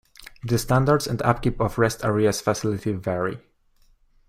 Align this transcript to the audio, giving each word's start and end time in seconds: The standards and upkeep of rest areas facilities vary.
The 0.43 0.57
standards 0.57 1.05
and 1.05 1.21
upkeep 1.21 1.61
of 1.61 1.77
rest 1.77 2.03
areas 2.03 2.41
facilities 2.41 2.95
vary. 2.95 3.37